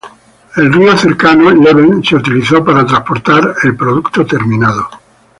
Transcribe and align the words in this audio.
El 0.55 0.73
río 0.73 0.97
cercano, 0.97 1.51
Leven, 1.51 2.03
se 2.03 2.15
utilizó 2.15 2.65
para 2.65 2.83
transportar 2.83 3.53
el 3.61 3.75
producto 3.77 4.25
terminado. 4.25 4.89